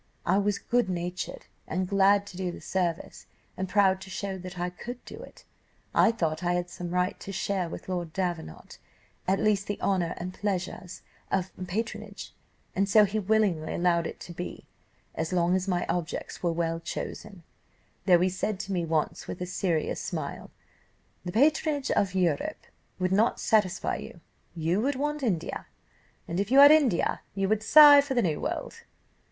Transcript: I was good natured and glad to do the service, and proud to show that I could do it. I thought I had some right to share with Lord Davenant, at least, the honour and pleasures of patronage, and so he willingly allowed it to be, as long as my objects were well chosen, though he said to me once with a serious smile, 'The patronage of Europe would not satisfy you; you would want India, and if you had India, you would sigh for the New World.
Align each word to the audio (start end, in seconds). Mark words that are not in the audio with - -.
I 0.25 0.39
was 0.39 0.57
good 0.57 0.89
natured 0.89 1.45
and 1.67 1.87
glad 1.87 2.25
to 2.25 2.35
do 2.35 2.51
the 2.51 2.59
service, 2.59 3.27
and 3.55 3.69
proud 3.69 4.01
to 4.01 4.09
show 4.09 4.35
that 4.39 4.57
I 4.57 4.71
could 4.71 5.05
do 5.05 5.17
it. 5.21 5.45
I 5.93 6.11
thought 6.11 6.43
I 6.43 6.53
had 6.53 6.71
some 6.71 6.89
right 6.89 7.19
to 7.19 7.31
share 7.31 7.69
with 7.69 7.87
Lord 7.87 8.11
Davenant, 8.11 8.79
at 9.27 9.39
least, 9.39 9.67
the 9.67 9.79
honour 9.79 10.15
and 10.17 10.33
pleasures 10.33 11.03
of 11.29 11.51
patronage, 11.67 12.33
and 12.75 12.89
so 12.89 13.05
he 13.05 13.19
willingly 13.19 13.75
allowed 13.75 14.07
it 14.07 14.19
to 14.21 14.33
be, 14.33 14.65
as 15.13 15.31
long 15.31 15.55
as 15.55 15.67
my 15.67 15.85
objects 15.85 16.41
were 16.41 16.51
well 16.51 16.79
chosen, 16.79 17.43
though 18.07 18.21
he 18.21 18.27
said 18.29 18.59
to 18.61 18.71
me 18.73 18.83
once 18.83 19.27
with 19.27 19.39
a 19.39 19.45
serious 19.45 20.01
smile, 20.01 20.49
'The 21.25 21.31
patronage 21.31 21.91
of 21.91 22.15
Europe 22.15 22.65
would 22.97 23.11
not 23.11 23.39
satisfy 23.39 23.97
you; 23.97 24.19
you 24.55 24.81
would 24.81 24.95
want 24.95 25.21
India, 25.21 25.67
and 26.27 26.39
if 26.39 26.49
you 26.49 26.57
had 26.57 26.71
India, 26.71 27.21
you 27.35 27.47
would 27.47 27.61
sigh 27.61 28.01
for 28.01 28.15
the 28.15 28.23
New 28.23 28.39
World. 28.41 28.81